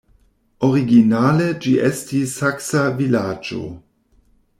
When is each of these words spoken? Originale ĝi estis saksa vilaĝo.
Originale 0.67 1.45
ĝi 1.65 1.73
estis 1.89 2.33
saksa 2.41 2.81
vilaĝo. 3.03 3.61